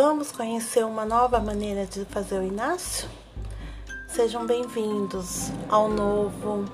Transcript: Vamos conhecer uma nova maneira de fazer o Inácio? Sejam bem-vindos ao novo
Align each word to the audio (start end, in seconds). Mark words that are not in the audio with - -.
Vamos 0.00 0.30
conhecer 0.30 0.86
uma 0.86 1.04
nova 1.04 1.40
maneira 1.40 1.84
de 1.84 2.04
fazer 2.04 2.38
o 2.38 2.42
Inácio? 2.44 3.08
Sejam 4.06 4.46
bem-vindos 4.46 5.50
ao 5.68 5.88
novo 5.88 6.64